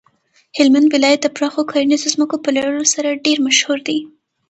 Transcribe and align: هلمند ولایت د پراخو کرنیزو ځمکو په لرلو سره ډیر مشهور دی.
هلمند 0.57 0.87
ولایت 0.95 1.19
د 1.23 1.27
پراخو 1.35 1.61
کرنیزو 1.71 2.13
ځمکو 2.15 2.35
په 2.43 2.49
لرلو 2.55 2.85
سره 2.93 3.19
ډیر 3.25 3.37
مشهور 3.47 3.79
دی. 3.87 3.97